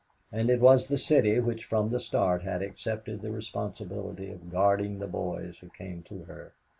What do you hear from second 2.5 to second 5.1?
accepted the responsibility of guarding the